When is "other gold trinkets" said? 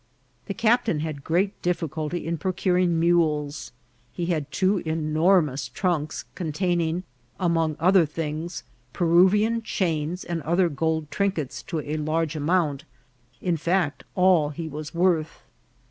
10.41-11.61